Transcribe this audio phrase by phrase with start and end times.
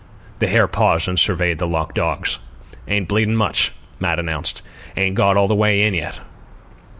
[0.39, 2.39] The pair paused and surveyed the locked dogs.
[2.87, 4.63] "Ain't bleedin' much," Matt announced.
[4.97, 6.21] "Ain't got all the way in yet."